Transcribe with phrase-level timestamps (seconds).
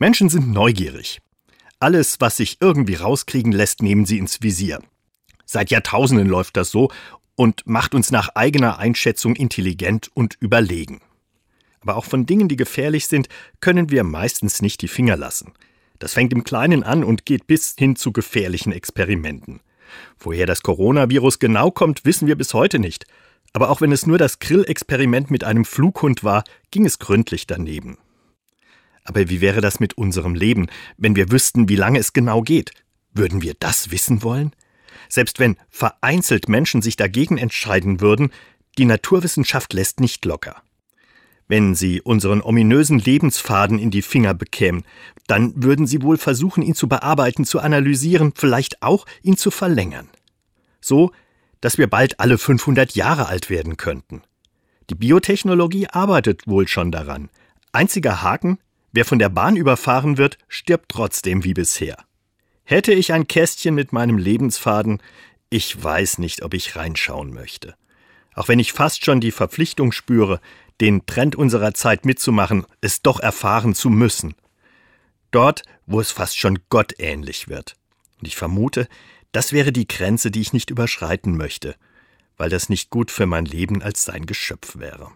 [0.00, 1.20] Menschen sind neugierig.
[1.78, 4.80] Alles, was sich irgendwie rauskriegen lässt, nehmen sie ins Visier.
[5.44, 6.90] Seit Jahrtausenden läuft das so
[7.36, 11.02] und macht uns nach eigener Einschätzung intelligent und überlegen.
[11.80, 13.28] Aber auch von Dingen, die gefährlich sind,
[13.60, 15.52] können wir meistens nicht die Finger lassen.
[15.98, 19.60] Das fängt im Kleinen an und geht bis hin zu gefährlichen Experimenten.
[20.18, 23.04] Woher das Coronavirus genau kommt, wissen wir bis heute nicht.
[23.52, 27.98] Aber auch wenn es nur das Grillexperiment mit einem Flughund war, ging es gründlich daneben.
[29.10, 32.70] Aber wie wäre das mit unserem Leben, wenn wir wüssten, wie lange es genau geht?
[33.12, 34.54] Würden wir das wissen wollen?
[35.08, 38.30] Selbst wenn vereinzelt Menschen sich dagegen entscheiden würden,
[38.78, 40.62] die Naturwissenschaft lässt nicht locker.
[41.48, 44.84] Wenn sie unseren ominösen Lebensfaden in die Finger bekämen,
[45.26, 50.08] dann würden sie wohl versuchen, ihn zu bearbeiten, zu analysieren, vielleicht auch ihn zu verlängern.
[50.80, 51.10] So,
[51.60, 54.22] dass wir bald alle 500 Jahre alt werden könnten.
[54.88, 57.28] Die Biotechnologie arbeitet wohl schon daran.
[57.72, 58.60] Einziger Haken,
[58.92, 61.96] wer von der Bahn überfahren wird, stirbt trotzdem wie bisher.
[62.64, 65.02] Hätte ich ein Kästchen mit meinem Lebensfaden,
[65.48, 67.74] ich weiß nicht, ob ich reinschauen möchte.
[68.34, 70.40] Auch wenn ich fast schon die Verpflichtung spüre,
[70.80, 74.34] den Trend unserer Zeit mitzumachen, es doch erfahren zu müssen.
[75.30, 77.76] Dort, wo es fast schon gottähnlich wird.
[78.20, 78.88] Und ich vermute,
[79.32, 81.76] das wäre die Grenze, die ich nicht überschreiten möchte,
[82.36, 85.10] weil das nicht gut für mein Leben als sein Geschöpf wäre.